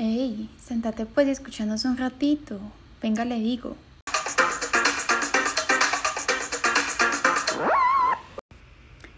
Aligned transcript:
Ey, 0.00 0.48
sentate 0.64 1.06
pues 1.06 1.26
y 1.26 1.30
escuchanos 1.30 1.84
un 1.84 1.96
ratito. 1.96 2.60
Venga, 3.02 3.24
le 3.24 3.40
digo. 3.40 3.74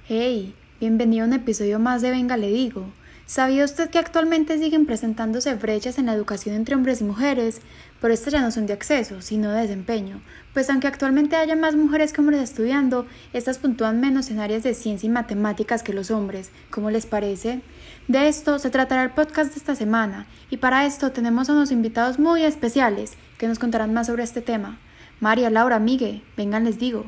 Hey, 0.09 0.55
bienvenido 0.81 1.25
a 1.25 1.29
un 1.29 1.35
episodio 1.35 1.79
más 1.79 2.01
de 2.01 2.11
Venga, 2.11 2.39
le 2.39 2.49
digo. 2.49 2.87
¿Sabía 3.31 3.65
usted 3.65 3.91
que 3.91 4.01
actualmente 4.01 4.59
siguen 4.59 4.87
presentándose 4.87 5.55
brechas 5.55 5.99
en 5.99 6.07
la 6.07 6.15
educación 6.15 6.57
entre 6.57 6.75
hombres 6.75 7.01
y 7.01 7.05
mujeres? 7.05 7.61
Pero 8.01 8.13
estas 8.13 8.33
ya 8.33 8.41
no 8.41 8.51
son 8.51 8.67
de 8.67 8.73
acceso, 8.73 9.23
sino 9.23 9.53
de 9.53 9.61
desempeño, 9.61 10.21
pues 10.53 10.69
aunque 10.69 10.89
actualmente 10.89 11.37
haya 11.37 11.55
más 11.55 11.77
mujeres 11.77 12.13
que 12.13 12.21
hombres 12.23 12.41
estudiando, 12.41 13.07
estas 13.33 13.59
puntúan 13.59 14.01
menos 14.01 14.33
en 14.33 14.41
áreas 14.41 14.65
de 14.65 14.75
ciencia 14.75 15.07
y 15.07 15.11
matemáticas 15.11 15.85
que 15.85 15.93
los 15.93 16.11
hombres. 16.11 16.51
¿Cómo 16.71 16.91
les 16.91 17.07
parece? 17.07 17.61
De 18.09 18.27
esto 18.27 18.59
se 18.59 18.69
tratará 18.69 19.05
el 19.05 19.11
podcast 19.11 19.53
de 19.53 19.59
esta 19.59 19.77
semana, 19.77 20.27
y 20.51 20.57
para 20.57 20.85
esto 20.85 21.13
tenemos 21.13 21.49
a 21.49 21.53
unos 21.53 21.71
invitados 21.71 22.19
muy 22.19 22.43
especiales 22.43 23.13
que 23.39 23.47
nos 23.47 23.61
contarán 23.61 23.95
más 23.95 24.09
sobre 24.09 24.25
este 24.25 24.43
tema. 24.43 24.81
María, 25.21 25.51
Laura, 25.51 25.79
Migue, 25.79 26.25
vengan 26.37 26.65
les 26.65 26.81
digo. 26.81 27.07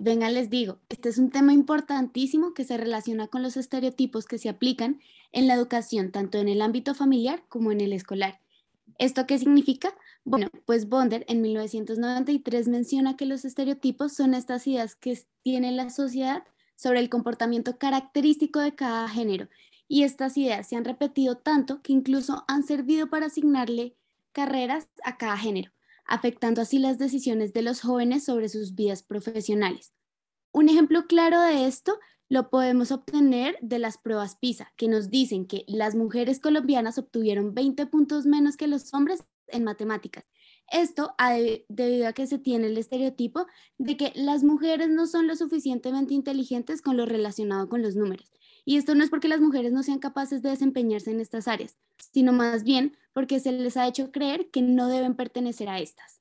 Vengan, 0.00 0.34
les 0.34 0.50
digo, 0.50 0.78
este 0.88 1.08
es 1.08 1.18
un 1.18 1.30
tema 1.30 1.52
importantísimo 1.52 2.54
que 2.54 2.64
se 2.64 2.76
relaciona 2.76 3.28
con 3.28 3.42
los 3.42 3.56
estereotipos 3.56 4.26
que 4.26 4.38
se 4.38 4.48
aplican 4.48 5.00
en 5.32 5.46
la 5.46 5.54
educación, 5.54 6.10
tanto 6.10 6.38
en 6.38 6.48
el 6.48 6.62
ámbito 6.62 6.94
familiar 6.94 7.44
como 7.48 7.70
en 7.70 7.80
el 7.80 7.92
escolar. 7.92 8.40
¿Esto 8.98 9.26
qué 9.26 9.38
significa? 9.38 9.94
Bueno, 10.24 10.48
pues 10.66 10.88
Bonder 10.88 11.24
en 11.28 11.42
1993 11.42 12.68
menciona 12.68 13.16
que 13.16 13.26
los 13.26 13.44
estereotipos 13.44 14.12
son 14.12 14.34
estas 14.34 14.66
ideas 14.66 14.96
que 14.96 15.18
tiene 15.42 15.70
la 15.72 15.90
sociedad 15.90 16.42
sobre 16.76 17.00
el 17.00 17.08
comportamiento 17.08 17.78
característico 17.78 18.58
de 18.60 18.74
cada 18.74 19.08
género. 19.08 19.48
Y 19.86 20.02
estas 20.02 20.36
ideas 20.36 20.68
se 20.68 20.76
han 20.76 20.84
repetido 20.84 21.36
tanto 21.36 21.82
que 21.82 21.92
incluso 21.92 22.44
han 22.48 22.62
servido 22.62 23.08
para 23.08 23.26
asignarle 23.26 23.94
carreras 24.32 24.88
a 25.04 25.16
cada 25.16 25.36
género 25.36 25.72
afectando 26.06 26.62
así 26.62 26.78
las 26.78 26.98
decisiones 26.98 27.52
de 27.52 27.62
los 27.62 27.80
jóvenes 27.80 28.24
sobre 28.24 28.48
sus 28.48 28.74
vidas 28.74 29.02
profesionales. 29.02 29.92
Un 30.52 30.68
ejemplo 30.68 31.06
claro 31.06 31.40
de 31.40 31.66
esto 31.66 31.98
lo 32.28 32.48
podemos 32.48 32.92
obtener 32.92 33.58
de 33.60 33.78
las 33.78 33.98
pruebas 33.98 34.36
PISA, 34.36 34.72
que 34.76 34.88
nos 34.88 35.10
dicen 35.10 35.46
que 35.46 35.64
las 35.66 35.96
mujeres 35.96 36.38
colombianas 36.38 36.96
obtuvieron 36.96 37.54
20 37.54 37.86
puntos 37.86 38.24
menos 38.24 38.56
que 38.56 38.68
los 38.68 38.94
hombres 38.94 39.24
en 39.48 39.64
matemáticas. 39.64 40.24
Esto 40.70 41.12
debido 41.68 42.06
a 42.06 42.12
que 42.12 42.28
se 42.28 42.38
tiene 42.38 42.68
el 42.68 42.78
estereotipo 42.78 43.46
de 43.78 43.96
que 43.96 44.12
las 44.14 44.44
mujeres 44.44 44.88
no 44.88 45.08
son 45.08 45.26
lo 45.26 45.34
suficientemente 45.34 46.14
inteligentes 46.14 46.82
con 46.82 46.96
lo 46.96 47.04
relacionado 47.04 47.68
con 47.68 47.82
los 47.82 47.96
números. 47.96 48.30
Y 48.64 48.76
esto 48.76 48.94
no 48.94 49.04
es 49.04 49.10
porque 49.10 49.28
las 49.28 49.40
mujeres 49.40 49.72
no 49.72 49.82
sean 49.82 49.98
capaces 49.98 50.42
de 50.42 50.50
desempeñarse 50.50 51.10
en 51.10 51.20
estas 51.20 51.48
áreas, 51.48 51.78
sino 52.12 52.32
más 52.32 52.64
bien 52.64 52.96
porque 53.12 53.40
se 53.40 53.52
les 53.52 53.76
ha 53.76 53.86
hecho 53.86 54.12
creer 54.12 54.50
que 54.50 54.62
no 54.62 54.88
deben 54.88 55.14
pertenecer 55.14 55.68
a 55.68 55.78
estas. 55.78 56.20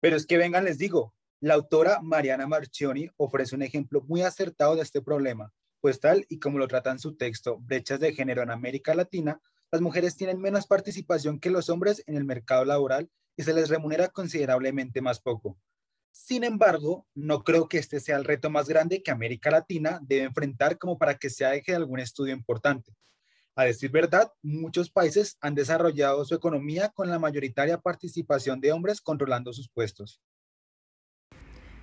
Pero 0.00 0.16
es 0.16 0.26
que 0.26 0.38
vengan, 0.38 0.64
les 0.64 0.78
digo, 0.78 1.14
la 1.40 1.54
autora 1.54 2.00
Mariana 2.02 2.46
Marchioni 2.46 3.08
ofrece 3.16 3.54
un 3.54 3.62
ejemplo 3.62 4.02
muy 4.06 4.22
acertado 4.22 4.76
de 4.76 4.82
este 4.82 5.02
problema, 5.02 5.52
pues 5.80 6.00
tal 6.00 6.26
y 6.28 6.38
como 6.38 6.58
lo 6.58 6.68
trata 6.68 6.90
en 6.90 6.98
su 6.98 7.16
texto 7.16 7.58
Brechas 7.60 8.00
de 8.00 8.12
Género 8.12 8.42
en 8.42 8.50
América 8.50 8.94
Latina, 8.94 9.40
las 9.70 9.80
mujeres 9.80 10.16
tienen 10.16 10.40
menos 10.40 10.66
participación 10.66 11.38
que 11.38 11.50
los 11.50 11.68
hombres 11.68 12.02
en 12.06 12.16
el 12.16 12.24
mercado 12.24 12.64
laboral 12.64 13.10
y 13.36 13.42
se 13.42 13.52
les 13.52 13.68
remunera 13.68 14.08
considerablemente 14.08 15.00
más 15.00 15.20
poco. 15.20 15.58
Sin 16.10 16.44
embargo, 16.44 17.06
no 17.14 17.42
creo 17.44 17.68
que 17.68 17.78
este 17.78 18.00
sea 18.00 18.16
el 18.16 18.24
reto 18.24 18.50
más 18.50 18.68
grande 18.68 19.02
que 19.02 19.10
América 19.10 19.50
Latina 19.50 20.00
debe 20.02 20.24
enfrentar 20.24 20.78
como 20.78 20.98
para 20.98 21.16
que 21.16 21.30
se 21.30 21.44
deje 21.44 21.74
algún 21.74 22.00
estudio 22.00 22.34
importante. 22.34 22.92
A 23.54 23.64
decir 23.64 23.90
verdad, 23.90 24.32
muchos 24.42 24.90
países 24.90 25.36
han 25.40 25.54
desarrollado 25.54 26.24
su 26.24 26.34
economía 26.34 26.90
con 26.90 27.10
la 27.10 27.18
mayoritaria 27.18 27.78
participación 27.80 28.60
de 28.60 28.72
hombres 28.72 29.00
controlando 29.00 29.52
sus 29.52 29.68
puestos. 29.68 30.20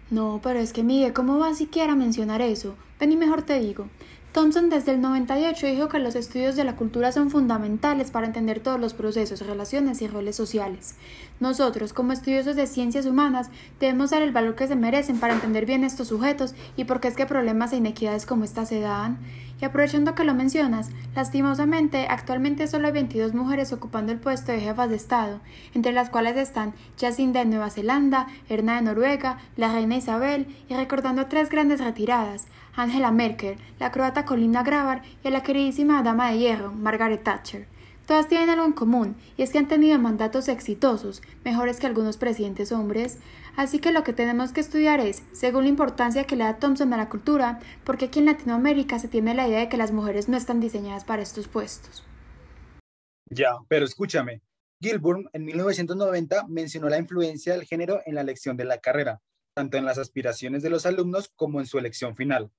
No, 0.09 0.39
pero 0.43 0.59
es 0.59 0.71
que 0.71 0.83
Miguel, 0.83 1.13
¿cómo 1.13 1.39
va 1.39 1.53
siquiera 1.55 1.93
a 1.93 1.95
mencionar 1.97 2.41
eso? 2.41 2.77
Ven 2.99 3.11
y 3.11 3.17
mejor 3.17 3.43
te 3.43 3.59
digo. 3.59 3.89
Thompson 4.35 4.69
desde 4.69 4.91
el 4.91 4.99
98 4.99 5.65
dijo 5.65 5.87
que 5.87 5.97
los 5.97 6.13
estudios 6.13 6.57
de 6.57 6.65
la 6.65 6.75
cultura 6.75 7.13
son 7.13 7.29
fundamentales 7.29 8.11
para 8.11 8.27
entender 8.27 8.59
todos 8.59 8.77
los 8.77 8.93
procesos, 8.93 9.39
relaciones 9.39 10.01
y 10.01 10.09
roles 10.09 10.35
sociales. 10.35 10.95
Nosotros, 11.39 11.93
como 11.93 12.11
estudiosos 12.11 12.57
de 12.57 12.67
ciencias 12.67 13.05
humanas, 13.05 13.49
debemos 13.79 14.09
dar 14.09 14.21
el 14.21 14.33
valor 14.33 14.55
que 14.55 14.67
se 14.67 14.75
merecen 14.75 15.21
para 15.21 15.33
entender 15.33 15.65
bien 15.65 15.85
estos 15.85 16.09
sujetos 16.09 16.53
y 16.75 16.83
por 16.83 16.99
qué 16.99 17.07
es 17.07 17.15
que 17.15 17.25
problemas 17.25 17.71
e 17.71 17.77
inequidades 17.77 18.25
como 18.25 18.43
estas 18.43 18.67
se 18.67 18.81
dan. 18.81 19.19
Y 19.61 19.63
aprovechando 19.63 20.15
que 20.15 20.25
lo 20.25 20.33
mencionas, 20.33 20.89
lastimosamente, 21.15 22.07
actualmente 22.09 22.67
solo 22.67 22.87
hay 22.87 22.93
22 22.93 23.33
mujeres 23.33 23.71
ocupando 23.71 24.11
el 24.11 24.19
puesto 24.19 24.51
de 24.51 24.59
jefas 24.59 24.89
de 24.89 24.97
Estado, 24.97 25.39
entre 25.73 25.93
las 25.93 26.09
cuales 26.09 26.35
están 26.35 26.73
Jacinda 26.99 27.39
de 27.39 27.45
Nueva 27.45 27.69
Zelanda, 27.69 28.27
Erna 28.49 28.75
de 28.75 28.81
Noruega, 28.81 29.37
la 29.55 29.71
reina 29.71 29.95
Isabel 29.95 30.47
y 30.67 30.73
recordando 30.73 31.27
tres 31.27 31.49
grandes 31.49 31.79
retiradas, 31.79 32.47
Angela 32.75 33.11
Merkel, 33.11 33.57
la 33.79 33.91
croata 33.91 34.25
Colina 34.25 34.63
Grabar 34.63 35.01
y 35.23 35.27
a 35.27 35.31
la 35.31 35.43
queridísima 35.43 36.03
dama 36.03 36.31
de 36.31 36.39
hierro, 36.39 36.71
Margaret 36.71 37.23
Thatcher. 37.23 37.67
Todas 38.05 38.27
tienen 38.27 38.49
algo 38.49 38.65
en 38.65 38.73
común, 38.73 39.15
y 39.35 39.41
es 39.41 39.51
que 39.51 39.57
han 39.57 39.67
tenido 39.67 39.97
mandatos 39.97 40.47
exitosos, 40.47 41.23
mejores 41.43 41.79
que 41.79 41.87
algunos 41.87 42.17
presidentes 42.17 42.71
hombres, 42.71 43.17
así 43.55 43.79
que 43.79 43.91
lo 43.91 44.03
que 44.03 44.13
tenemos 44.13 44.51
que 44.51 44.59
estudiar 44.59 44.99
es, 44.99 45.23
según 45.31 45.63
la 45.63 45.69
importancia 45.69 46.25
que 46.25 46.35
le 46.35 46.43
da 46.43 46.59
Thompson 46.59 46.93
a 46.93 46.97
la 46.97 47.09
cultura, 47.09 47.59
porque 47.83 48.05
aquí 48.05 48.19
en 48.19 48.25
Latinoamérica 48.25 48.99
se 48.99 49.07
tiene 49.07 49.33
la 49.33 49.47
idea 49.47 49.61
de 49.61 49.69
que 49.69 49.77
las 49.77 49.91
mujeres 49.91 50.29
no 50.29 50.37
están 50.37 50.59
diseñadas 50.59 51.03
para 51.03 51.23
estos 51.23 51.47
puestos. 51.47 52.03
Ya, 53.27 53.55
pero 53.67 53.85
escúchame, 53.85 54.41
Gilburn 54.79 55.27
en 55.33 55.45
1990 55.45 56.45
mencionó 56.47 56.89
la 56.89 56.99
influencia 56.99 57.53
del 57.53 57.65
género 57.65 58.01
en 58.05 58.13
la 58.13 58.21
elección 58.21 58.55
de 58.55 58.65
la 58.65 58.77
carrera, 58.77 59.21
tanto 59.55 59.77
en 59.77 59.85
las 59.85 59.97
aspiraciones 59.97 60.61
de 60.61 60.69
los 60.69 60.85
alumnos 60.85 61.31
como 61.35 61.59
en 61.59 61.65
su 61.65 61.79
elección 61.79 62.15
final. 62.15 62.51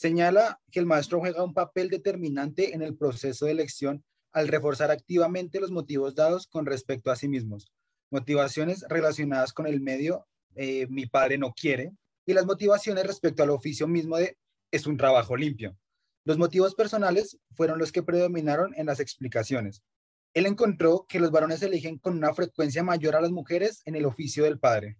Señala 0.00 0.58
que 0.72 0.80
el 0.80 0.86
maestro 0.86 1.20
juega 1.20 1.44
un 1.44 1.52
papel 1.52 1.90
determinante 1.90 2.74
en 2.74 2.80
el 2.80 2.96
proceso 2.96 3.44
de 3.44 3.52
elección 3.52 4.02
al 4.32 4.48
reforzar 4.48 4.90
activamente 4.90 5.60
los 5.60 5.72
motivos 5.72 6.14
dados 6.14 6.46
con 6.46 6.64
respecto 6.64 7.10
a 7.10 7.16
sí 7.16 7.28
mismos, 7.28 7.70
motivaciones 8.10 8.82
relacionadas 8.88 9.52
con 9.52 9.66
el 9.66 9.82
medio, 9.82 10.26
eh, 10.54 10.86
mi 10.88 11.04
padre 11.04 11.36
no 11.36 11.52
quiere, 11.52 11.92
y 12.24 12.32
las 12.32 12.46
motivaciones 12.46 13.06
respecto 13.06 13.42
al 13.42 13.50
oficio 13.50 13.86
mismo 13.86 14.16
de 14.16 14.38
es 14.70 14.86
un 14.86 14.96
trabajo 14.96 15.36
limpio. 15.36 15.76
Los 16.24 16.38
motivos 16.38 16.74
personales 16.74 17.38
fueron 17.54 17.78
los 17.78 17.92
que 17.92 18.02
predominaron 18.02 18.72
en 18.76 18.86
las 18.86 19.00
explicaciones. 19.00 19.82
Él 20.32 20.46
encontró 20.46 21.04
que 21.10 21.20
los 21.20 21.30
varones 21.30 21.60
eligen 21.60 21.98
con 21.98 22.16
una 22.16 22.32
frecuencia 22.32 22.82
mayor 22.82 23.16
a 23.16 23.20
las 23.20 23.32
mujeres 23.32 23.82
en 23.84 23.96
el 23.96 24.06
oficio 24.06 24.44
del 24.44 24.58
padre. 24.58 24.96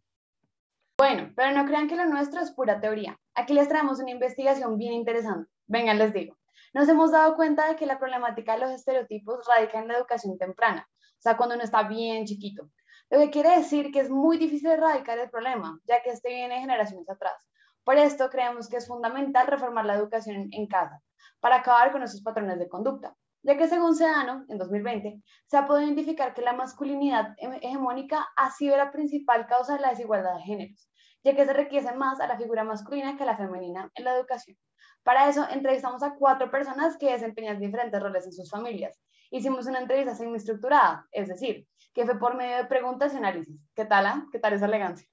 Bueno, 1.01 1.33
pero 1.35 1.51
no 1.53 1.65
crean 1.65 1.89
que 1.89 1.97
lo 1.97 2.05
nuestro 2.05 2.43
es 2.43 2.53
pura 2.53 2.79
teoría. 2.79 3.19
Aquí 3.35 3.55
les 3.55 3.69
traemos 3.69 4.01
una 4.01 4.11
investigación 4.11 4.77
bien 4.77 4.93
interesante. 4.93 5.51
Vengan, 5.67 5.97
les 5.97 6.13
digo. 6.13 6.37
Nos 6.75 6.91
hemos 6.91 7.11
dado 7.11 7.37
cuenta 7.37 7.67
de 7.69 7.77
que 7.77 7.87
la 7.87 7.99
problemática 7.99 8.53
de 8.53 8.61
los 8.61 8.71
estereotipos 8.71 9.49
radica 9.49 9.79
en 9.79 9.89
la 9.89 9.97
educación 9.97 10.37
temprana, 10.37 10.87
o 10.91 11.23
sea, 11.23 11.39
cuando 11.39 11.55
uno 11.55 11.65
está 11.65 11.85
bien 11.85 12.27
chiquito. 12.27 12.69
Lo 13.09 13.19
que 13.19 13.31
quiere 13.31 13.57
decir 13.57 13.91
que 13.91 14.01
es 14.01 14.11
muy 14.11 14.37
difícil 14.37 14.73
erradicar 14.73 15.19
el 15.19 15.31
problema, 15.31 15.81
ya 15.87 16.03
que 16.03 16.11
este 16.11 16.29
viene 16.29 16.61
generaciones 16.61 17.09
atrás. 17.09 17.49
Por 17.83 17.97
esto 17.97 18.29
creemos 18.29 18.69
que 18.69 18.77
es 18.77 18.87
fundamental 18.87 19.47
reformar 19.47 19.87
la 19.87 19.95
educación 19.95 20.49
en 20.53 20.67
casa, 20.67 21.01
para 21.41 21.57
acabar 21.57 21.93
con 21.93 22.03
esos 22.03 22.21
patrones 22.21 22.59
de 22.59 22.69
conducta, 22.69 23.17
ya 23.43 23.57
que 23.57 23.69
según 23.69 23.97
Sedano, 23.97 24.45
en 24.51 24.59
2020, 24.59 25.23
se 25.47 25.57
ha 25.57 25.67
podido 25.67 25.87
identificar 25.87 26.35
que 26.35 26.43
la 26.43 26.53
masculinidad 26.53 27.35
hegemónica 27.39 28.29
ha 28.37 28.51
sido 28.51 28.77
la 28.77 28.93
principal 28.93 29.47
causa 29.47 29.77
de 29.77 29.81
la 29.81 29.91
desigualdad 29.91 30.35
de 30.35 30.43
géneros 30.43 30.90
ya 31.23 31.35
que 31.35 31.45
se 31.45 31.53
requiere 31.53 31.93
más 31.95 32.21
a 32.21 32.27
la 32.27 32.37
figura 32.37 32.65
masculina 32.65 33.17
que 33.17 33.23
a 33.23 33.27
la 33.27 33.37
femenina 33.37 33.91
en 33.95 34.05
la 34.05 34.17
educación. 34.17 34.57
Para 35.03 35.29
eso 35.29 35.47
entrevistamos 35.51 36.03
a 36.03 36.15
cuatro 36.15 36.51
personas 36.51 36.97
que 36.99 37.13
desempeñan 37.13 37.59
diferentes 37.59 38.01
roles 38.01 38.27
en 38.27 38.33
sus 38.33 38.51
familias. 38.51 39.01
Hicimos 39.31 39.67
una 39.67 39.81
entrevista 39.81 40.15
semi-estructurada, 40.15 41.07
es 41.13 41.29
decir, 41.29 41.67
que 41.95 42.05
fue 42.05 42.19
por 42.19 42.37
medio 42.37 42.57
de 42.57 42.65
preguntas 42.65 43.15
y 43.15 43.17
análisis. 43.17 43.57
¿Qué 43.75 43.85
tal? 43.85 44.07
Ah? 44.07 44.27
¿Qué 44.33 44.39
tal 44.39 44.53
esa 44.53 44.67
elegancia? 44.67 45.07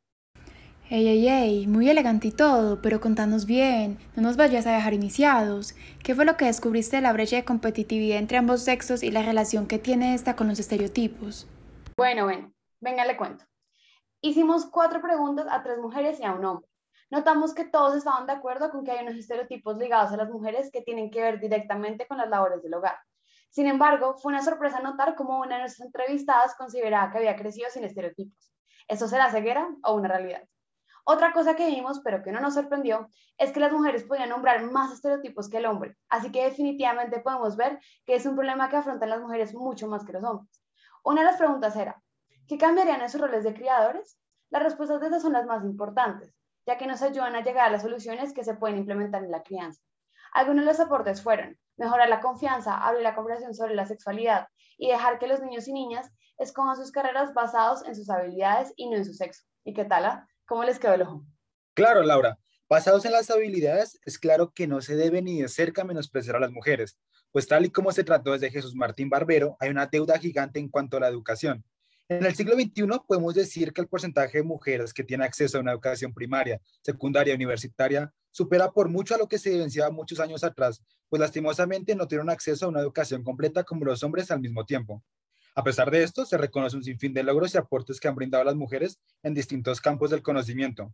Ey, 0.89 1.05
ey, 1.05 1.27
ey, 1.27 1.67
muy 1.67 1.89
elegante 1.89 2.29
y 2.29 2.31
todo, 2.31 2.81
pero 2.81 3.01
contanos 3.01 3.45
bien, 3.45 3.97
no 4.15 4.23
nos 4.23 4.37
vayas 4.37 4.65
a 4.65 4.71
dejar 4.71 4.93
iniciados. 4.93 5.75
¿Qué 6.01 6.15
fue 6.15 6.23
lo 6.23 6.37
que 6.37 6.45
descubriste 6.45 6.95
de 6.95 7.01
la 7.01 7.11
brecha 7.11 7.35
de 7.35 7.43
competitividad 7.43 8.19
entre 8.19 8.37
ambos 8.37 8.63
sexos 8.63 9.03
y 9.03 9.11
la 9.11 9.21
relación 9.21 9.67
que 9.67 9.79
tiene 9.79 10.13
esta 10.13 10.37
con 10.37 10.47
los 10.47 10.59
estereotipos? 10.59 11.45
Bueno, 11.97 12.23
bueno, 12.23 12.53
venga, 12.79 13.05
le 13.05 13.17
cuento. 13.17 13.43
Hicimos 14.21 14.65
cuatro 14.65 14.99
preguntas 14.99 15.45
a 15.49 15.61
tres 15.61 15.77
mujeres 15.77 16.19
y 16.19 16.23
a 16.23 16.33
un 16.33 16.43
hombre. 16.43 16.67
Notamos 17.11 17.53
que 17.53 17.65
todos 17.65 17.95
estaban 17.95 18.25
de 18.25 18.33
acuerdo 18.33 18.71
con 18.71 18.83
que 18.83 18.91
hay 18.91 19.05
unos 19.05 19.15
estereotipos 19.15 19.77
ligados 19.77 20.11
a 20.11 20.17
las 20.17 20.29
mujeres 20.29 20.71
que 20.71 20.81
tienen 20.81 21.11
que 21.11 21.21
ver 21.21 21.39
directamente 21.39 22.07
con 22.07 22.17
las 22.17 22.27
labores 22.27 22.63
del 22.63 22.73
hogar. 22.73 22.97
Sin 23.51 23.67
embargo, 23.67 24.15
fue 24.17 24.31
una 24.31 24.41
sorpresa 24.41 24.81
notar 24.81 25.15
cómo 25.15 25.39
una 25.39 25.55
de 25.55 25.61
nuestras 25.61 25.85
entrevistadas 25.85 26.55
consideraba 26.55 27.11
que 27.11 27.19
había 27.19 27.35
crecido 27.35 27.69
sin 27.69 27.83
estereotipos. 27.83 28.51
¿Eso 28.87 29.07
será 29.07 29.29
ceguera 29.29 29.69
o 29.83 29.93
una 29.93 30.07
realidad? 30.07 30.43
Otra 31.05 31.31
cosa 31.31 31.55
que 31.55 31.67
vimos, 31.67 32.01
pero 32.03 32.23
que 32.23 32.31
no 32.31 32.41
nos 32.41 32.55
sorprendió, 32.55 33.07
es 33.37 33.51
que 33.51 33.59
las 33.59 33.71
mujeres 33.71 34.03
podían 34.03 34.29
nombrar 34.29 34.63
más 34.63 34.91
estereotipos 34.91 35.47
que 35.47 35.57
el 35.57 35.67
hombre. 35.67 35.95
Así 36.09 36.31
que 36.31 36.43
definitivamente 36.43 37.19
podemos 37.19 37.55
ver 37.55 37.79
que 38.05 38.15
es 38.15 38.25
un 38.25 38.35
problema 38.35 38.67
que 38.67 38.77
afrontan 38.77 39.11
las 39.11 39.21
mujeres 39.21 39.53
mucho 39.53 39.87
más 39.87 40.03
que 40.03 40.13
los 40.13 40.23
hombres. 40.23 40.61
Una 41.03 41.21
de 41.21 41.27
las 41.27 41.37
preguntas 41.37 41.75
era, 41.75 42.01
¿qué 42.47 42.57
cambiarían 42.57 43.01
en 43.01 43.09
sus 43.09 43.21
roles 43.21 43.43
de 43.43 43.53
criadores? 43.53 44.17
Las 44.49 44.63
respuestas 44.63 45.01
de 45.01 45.07
esas 45.07 45.21
son 45.21 45.33
las 45.33 45.45
más 45.45 45.63
importantes, 45.63 46.33
ya 46.65 46.77
que 46.77 46.87
nos 46.87 47.01
ayudan 47.01 47.35
a 47.35 47.43
llegar 47.43 47.67
a 47.67 47.71
las 47.71 47.81
soluciones 47.81 48.33
que 48.33 48.43
se 48.43 48.55
pueden 48.55 48.77
implementar 48.77 49.23
en 49.23 49.31
la 49.31 49.43
crianza. 49.43 49.81
Algunos 50.33 50.65
de 50.65 50.71
los 50.71 50.79
aportes 50.79 51.21
fueron 51.21 51.57
mejorar 51.77 52.09
la 52.09 52.21
confianza, 52.21 52.77
abrir 52.77 53.03
la 53.03 53.15
conversación 53.15 53.53
sobre 53.53 53.75
la 53.75 53.85
sexualidad 53.85 54.47
y 54.77 54.89
dejar 54.89 55.19
que 55.19 55.27
los 55.27 55.41
niños 55.41 55.67
y 55.67 55.73
niñas 55.73 56.11
escojan 56.37 56.75
sus 56.75 56.91
carreras 56.91 57.33
basados 57.33 57.85
en 57.85 57.95
sus 57.95 58.09
habilidades 58.09 58.73
y 58.75 58.89
no 58.89 58.97
en 58.97 59.05
su 59.05 59.13
sexo. 59.13 59.43
¿Y 59.63 59.73
qué 59.73 59.85
tal? 59.85 60.05
Ah? 60.05 60.27
¿Cómo 60.45 60.63
les 60.63 60.79
quedó 60.79 60.93
el 60.93 61.01
ojo? 61.01 61.25
Claro, 61.73 62.03
Laura. 62.03 62.39
Basados 62.69 63.05
en 63.05 63.13
las 63.13 63.29
habilidades, 63.29 63.99
es 64.03 64.19
claro 64.19 64.51
que 64.53 64.67
no 64.67 64.81
se 64.81 64.95
debe 64.95 65.21
ni 65.21 65.41
de 65.41 65.47
cerca 65.47 65.85
menospreciar 65.85 66.35
a 66.35 66.39
las 66.39 66.51
mujeres, 66.51 66.99
pues 67.31 67.47
tal 67.47 67.65
y 67.65 67.69
como 67.69 67.93
se 67.93 68.03
trató 68.03 68.33
desde 68.33 68.51
Jesús 68.51 68.75
Martín 68.75 69.09
Barbero, 69.09 69.55
hay 69.59 69.69
una 69.69 69.85
deuda 69.85 70.19
gigante 70.19 70.59
en 70.59 70.69
cuanto 70.69 70.97
a 70.97 70.99
la 70.99 71.07
educación. 71.07 71.63
En 72.09 72.23
el 72.23 72.33
siglo 72.35 72.55
XXI 72.55 72.87
podemos 73.05 73.35
decir 73.35 73.73
que 73.73 73.81
el 73.81 73.89
porcentaje 73.89 74.37
de 74.37 74.43
mujeres 74.45 74.93
que 74.93 75.03
tienen 75.03 75.27
acceso 75.27 75.57
a 75.57 75.61
una 75.61 75.73
educación 75.73 76.13
primaria, 76.13 76.61
secundaria, 76.81 77.35
universitaria, 77.35 78.13
supera 78.31 78.71
por 78.71 78.87
mucho 78.87 79.13
a 79.13 79.17
lo 79.17 79.27
que 79.27 79.37
se 79.37 79.49
evidenciaba 79.49 79.91
muchos 79.91 80.21
años 80.21 80.45
atrás, 80.45 80.81
pues 81.09 81.19
lastimosamente 81.19 81.95
no 81.95 82.07
tienen 82.07 82.29
acceso 82.29 82.65
a 82.65 82.69
una 82.69 82.79
educación 82.79 83.25
completa 83.25 83.65
como 83.65 83.83
los 83.83 84.03
hombres 84.03 84.31
al 84.31 84.39
mismo 84.39 84.65
tiempo. 84.65 85.03
A 85.53 85.65
pesar 85.65 85.91
de 85.91 86.01
esto, 86.01 86.25
se 86.25 86.37
reconoce 86.37 86.77
un 86.77 86.83
sinfín 86.83 87.13
de 87.13 87.23
logros 87.23 87.53
y 87.53 87.57
aportes 87.57 87.99
que 87.99 88.07
han 88.07 88.15
brindado 88.15 88.45
las 88.45 88.55
mujeres 88.55 89.01
en 89.21 89.33
distintos 89.33 89.81
campos 89.81 90.09
del 90.09 90.21
conocimiento. 90.21 90.93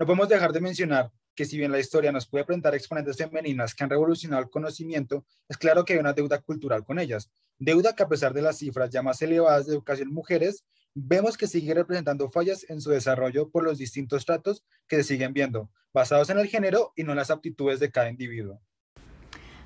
No 0.00 0.06
podemos 0.06 0.30
dejar 0.30 0.54
de 0.54 0.62
mencionar 0.62 1.12
que 1.34 1.44
si 1.44 1.58
bien 1.58 1.70
la 1.70 1.78
historia 1.78 2.10
nos 2.10 2.26
puede 2.26 2.46
presentar 2.46 2.74
exponentes 2.74 3.18
femeninas 3.18 3.74
que 3.74 3.84
han 3.84 3.90
revolucionado 3.90 4.42
el 4.42 4.48
conocimiento, 4.48 5.26
es 5.46 5.58
claro 5.58 5.84
que 5.84 5.92
hay 5.92 5.98
una 5.98 6.14
deuda 6.14 6.40
cultural 6.40 6.86
con 6.86 6.98
ellas. 6.98 7.30
Deuda 7.58 7.94
que 7.94 8.04
a 8.04 8.08
pesar 8.08 8.32
de 8.32 8.40
las 8.40 8.56
cifras 8.56 8.88
ya 8.88 9.02
más 9.02 9.20
elevadas 9.20 9.66
de 9.66 9.74
educación 9.74 10.08
mujeres, 10.08 10.64
vemos 10.94 11.36
que 11.36 11.46
sigue 11.46 11.74
representando 11.74 12.30
fallas 12.30 12.64
en 12.70 12.80
su 12.80 12.88
desarrollo 12.88 13.50
por 13.50 13.62
los 13.62 13.76
distintos 13.76 14.24
tratos 14.24 14.64
que 14.88 14.96
se 14.96 15.04
siguen 15.04 15.34
viendo, 15.34 15.70
basados 15.92 16.30
en 16.30 16.38
el 16.38 16.46
género 16.46 16.94
y 16.96 17.04
no 17.04 17.12
en 17.12 17.18
las 17.18 17.30
aptitudes 17.30 17.78
de 17.78 17.90
cada 17.90 18.08
individuo. 18.08 18.58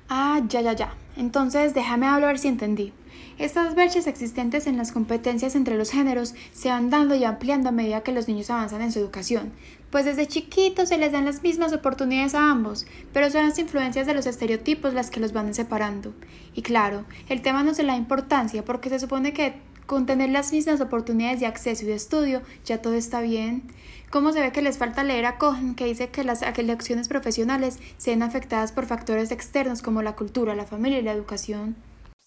Ah, 0.09 0.41
ya, 0.47 0.61
ya, 0.61 0.73
ya. 0.73 0.93
Entonces 1.17 1.73
déjame 1.73 2.07
hablar 2.07 2.37
si 2.37 2.47
entendí. 2.47 2.93
Estas 3.37 3.75
brechas 3.75 4.07
existentes 4.07 4.65
en 4.67 4.77
las 4.77 4.91
competencias 4.91 5.55
entre 5.55 5.77
los 5.77 5.91
géneros 5.91 6.35
se 6.53 6.69
van 6.69 6.89
dando 6.89 7.15
y 7.15 7.23
ampliando 7.25 7.69
a 7.69 7.73
medida 7.73 8.01
que 8.01 8.13
los 8.13 8.27
niños 8.27 8.49
avanzan 8.49 8.81
en 8.81 8.91
su 8.91 8.99
educación, 8.99 9.51
pues 9.89 10.05
desde 10.05 10.27
chiquitos 10.27 10.89
se 10.89 10.97
les 10.97 11.11
dan 11.11 11.25
las 11.25 11.43
mismas 11.43 11.73
oportunidades 11.73 12.33
a 12.33 12.49
ambos, 12.49 12.85
pero 13.11 13.29
son 13.29 13.47
las 13.47 13.59
influencias 13.59 14.07
de 14.07 14.13
los 14.13 14.25
estereotipos 14.25 14.93
las 14.93 15.09
que 15.09 15.19
los 15.19 15.33
van 15.33 15.53
separando. 15.53 16.13
Y 16.53 16.61
claro, 16.61 17.03
el 17.27 17.41
tema 17.41 17.63
no 17.63 17.73
le 17.73 17.83
da 17.83 17.97
importancia 17.97 18.63
porque 18.63 18.89
se 18.89 18.99
supone 18.99 19.33
que 19.33 19.55
con 19.85 20.05
tener 20.05 20.29
las 20.29 20.51
mismas 20.51 20.81
oportunidades 20.81 21.39
de 21.39 21.45
acceso 21.45 21.83
y 21.83 21.87
de 21.87 21.95
estudio 21.95 22.41
ya 22.63 22.81
todo 22.81 22.93
está 22.93 23.21
bien. 23.21 23.63
¿Cómo 24.09 24.31
se 24.31 24.41
ve 24.41 24.51
que 24.51 24.61
les 24.61 24.77
falta 24.77 25.03
leer 25.03 25.25
a 25.25 25.37
Cohen, 25.37 25.75
que 25.75 25.85
dice 25.85 26.09
que 26.09 26.23
las 26.23 26.41
elecciones 26.41 27.07
profesionales 27.07 27.79
se 27.97 28.11
ven 28.11 28.23
afectadas 28.23 28.71
por 28.71 28.85
factores 28.85 29.31
externos 29.31 29.81
como 29.81 30.01
la 30.01 30.15
cultura, 30.15 30.55
la 30.55 30.65
familia 30.65 30.99
y 30.99 31.03
la 31.03 31.11
educación? 31.11 31.75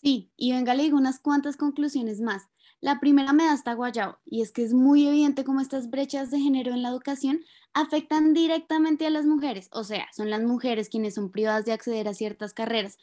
Sí, 0.03 0.31
y 0.37 0.53
venga, 0.53 0.75
le 0.75 0.85
digo 0.85 0.97
unas 0.97 1.19
cuantas 1.19 1.57
conclusiones 1.57 2.21
más. 2.21 2.49
La 2.81 3.01
primera 3.01 3.33
me 3.33 3.45
da 3.45 3.53
hasta 3.53 3.75
guayao, 3.75 4.19
y 4.25 4.43
es 4.43 4.53
que 4.53 4.63
es 4.63 4.73
muy 4.73 5.09
evidente 5.09 5.43
cómo 5.45 5.61
estas 5.61 5.91
brechas 5.91 6.31
de 6.31 6.39
género 6.39 6.73
en 6.73 6.83
la 6.83 6.91
educación 6.91 7.41
afectan 7.75 8.35
directamente 8.35 9.07
a 9.07 9.11
las 9.11 9.27
mujeres, 9.27 9.69
o 9.73 9.83
sea, 9.83 10.07
son 10.15 10.31
las 10.31 10.43
mujeres 10.43 10.89
quienes 10.89 11.15
son 11.15 11.31
privadas 11.31 11.65
de 11.65 11.73
acceder 11.73 12.07
a 12.07 12.15
ciertas 12.15 12.55
carreras, 12.55 12.99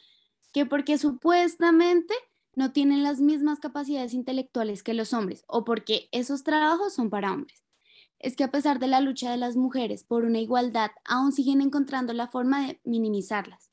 que 0.52 0.64
porque 0.64 0.96
supuestamente 0.96 2.14
no 2.56 2.72
tienen 2.72 3.02
las 3.02 3.20
mismas 3.20 3.60
capacidades 3.60 4.14
intelectuales 4.14 4.82
que 4.82 4.94
los 4.94 5.12
hombres, 5.12 5.44
o 5.46 5.64
porque 5.64 6.08
esos 6.10 6.42
trabajos 6.42 6.94
son 6.94 7.10
para 7.10 7.32
hombres. 7.32 7.62
Es 8.18 8.34
que 8.34 8.44
a 8.44 8.50
pesar 8.50 8.78
de 8.78 8.88
la 8.88 9.02
lucha 9.02 9.30
de 9.30 9.36
las 9.36 9.56
mujeres 9.56 10.04
por 10.04 10.24
una 10.24 10.40
igualdad, 10.40 10.90
aún 11.04 11.32
siguen 11.32 11.60
encontrando 11.60 12.14
la 12.14 12.28
forma 12.28 12.66
de 12.66 12.80
minimizarlas. 12.82 13.70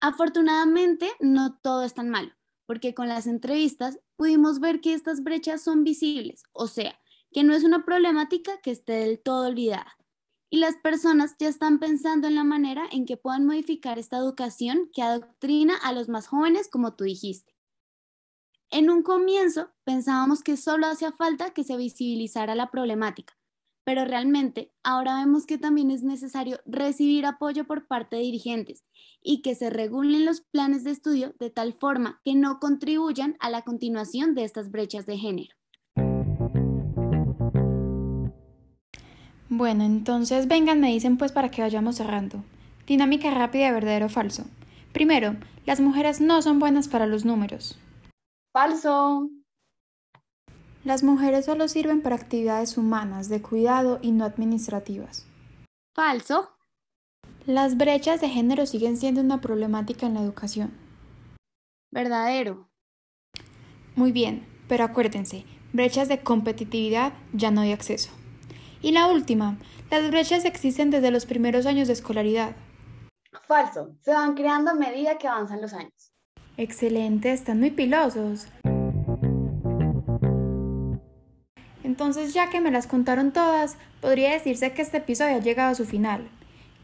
Afortunadamente, 0.00 1.10
no 1.20 1.58
todo 1.58 1.84
es 1.84 1.92
tan 1.92 2.08
malo, 2.08 2.32
porque 2.64 2.94
con 2.94 3.06
las 3.06 3.26
entrevistas 3.26 3.98
pudimos 4.16 4.60
ver 4.60 4.80
que 4.80 4.94
estas 4.94 5.22
brechas 5.22 5.62
son 5.62 5.84
visibles, 5.84 6.44
o 6.52 6.68
sea, 6.68 6.98
que 7.32 7.44
no 7.44 7.54
es 7.54 7.64
una 7.64 7.84
problemática 7.84 8.60
que 8.62 8.70
esté 8.70 8.94
del 8.94 9.20
todo 9.20 9.46
olvidada. 9.46 9.98
Y 10.48 10.56
las 10.56 10.76
personas 10.76 11.36
ya 11.38 11.48
están 11.48 11.78
pensando 11.78 12.26
en 12.28 12.34
la 12.34 12.44
manera 12.44 12.84
en 12.90 13.04
que 13.04 13.18
puedan 13.18 13.44
modificar 13.44 13.98
esta 13.98 14.16
educación 14.16 14.90
que 14.94 15.02
adoctrina 15.02 15.76
a 15.76 15.92
los 15.92 16.08
más 16.08 16.26
jóvenes, 16.26 16.68
como 16.68 16.94
tú 16.94 17.04
dijiste. 17.04 17.59
En 18.72 18.88
un 18.88 19.02
comienzo 19.02 19.72
pensábamos 19.82 20.44
que 20.44 20.56
solo 20.56 20.86
hacía 20.86 21.10
falta 21.10 21.50
que 21.50 21.64
se 21.64 21.76
visibilizara 21.76 22.54
la 22.54 22.70
problemática, 22.70 23.36
pero 23.82 24.04
realmente 24.04 24.72
ahora 24.84 25.16
vemos 25.16 25.44
que 25.44 25.58
también 25.58 25.90
es 25.90 26.04
necesario 26.04 26.60
recibir 26.66 27.26
apoyo 27.26 27.66
por 27.66 27.88
parte 27.88 28.14
de 28.14 28.22
dirigentes 28.22 28.84
y 29.20 29.42
que 29.42 29.56
se 29.56 29.70
regulen 29.70 30.24
los 30.24 30.42
planes 30.42 30.84
de 30.84 30.92
estudio 30.92 31.34
de 31.40 31.50
tal 31.50 31.72
forma 31.72 32.20
que 32.24 32.36
no 32.36 32.60
contribuyan 32.60 33.36
a 33.40 33.50
la 33.50 33.62
continuación 33.62 34.36
de 34.36 34.44
estas 34.44 34.70
brechas 34.70 35.04
de 35.04 35.18
género. 35.18 35.56
Bueno, 39.48 39.82
entonces 39.82 40.46
vengan, 40.46 40.78
me 40.78 40.92
dicen 40.92 41.16
pues 41.16 41.32
para 41.32 41.50
que 41.50 41.62
vayamos 41.62 41.96
cerrando. 41.96 42.44
Dinámica 42.86 43.32
rápida 43.32 43.66
de 43.66 43.72
verdadero 43.72 44.06
o 44.06 44.10
falso. 44.10 44.44
Primero, 44.92 45.34
las 45.66 45.80
mujeres 45.80 46.20
no 46.20 46.40
son 46.40 46.60
buenas 46.60 46.86
para 46.86 47.08
los 47.08 47.24
números. 47.24 47.76
Falso. 48.52 49.30
Las 50.82 51.04
mujeres 51.04 51.44
solo 51.44 51.68
sirven 51.68 52.02
para 52.02 52.16
actividades 52.16 52.76
humanas, 52.76 53.28
de 53.28 53.40
cuidado 53.40 54.00
y 54.02 54.10
no 54.10 54.24
administrativas. 54.24 55.24
Falso. 55.94 56.50
Las 57.46 57.76
brechas 57.76 58.20
de 58.20 58.28
género 58.28 58.66
siguen 58.66 58.96
siendo 58.96 59.20
una 59.20 59.40
problemática 59.40 60.06
en 60.06 60.14
la 60.14 60.22
educación. 60.22 60.72
Verdadero. 61.92 62.68
Muy 63.94 64.10
bien, 64.10 64.44
pero 64.68 64.82
acuérdense, 64.82 65.44
brechas 65.72 66.08
de 66.08 66.20
competitividad 66.24 67.12
ya 67.32 67.52
no 67.52 67.60
hay 67.60 67.70
acceso. 67.70 68.10
Y 68.82 68.90
la 68.90 69.06
última, 69.06 69.58
las 69.92 70.10
brechas 70.10 70.44
existen 70.44 70.90
desde 70.90 71.12
los 71.12 71.24
primeros 71.24 71.66
años 71.66 71.86
de 71.86 71.94
escolaridad. 71.94 72.56
Falso, 73.46 73.94
se 74.00 74.12
van 74.12 74.34
creando 74.34 74.72
a 74.72 74.74
medida 74.74 75.18
que 75.18 75.28
avanzan 75.28 75.60
los 75.60 75.72
años. 75.72 76.09
Excelente, 76.60 77.32
están 77.32 77.58
muy 77.58 77.70
pilosos. 77.70 78.46
Entonces, 81.82 82.34
ya 82.34 82.50
que 82.50 82.60
me 82.60 82.70
las 82.70 82.86
contaron 82.86 83.32
todas, 83.32 83.78
podría 84.02 84.32
decirse 84.32 84.72
que 84.72 84.82
este 84.82 84.98
episodio 84.98 85.36
ha 85.36 85.40
llegado 85.40 85.70
a 85.70 85.74
su 85.74 85.86
final. 85.86 86.28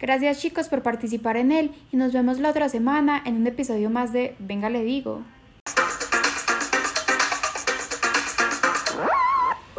Gracias 0.01 0.41
chicos 0.41 0.71
por 0.71 0.83
participar 0.83 1.37
en 1.37 1.53
él 1.53 1.75
y 1.93 1.99
nos 1.99 2.15
vemos 2.15 2.41
la 2.41 2.49
otra 2.49 2.71
semana 2.71 3.23
en 3.27 3.37
un 3.37 3.47
episodio 3.47 3.91
más 3.91 4.15
de 4.15 4.35
Venga 4.39 4.71
le 4.71 4.83
digo. 4.83 5.21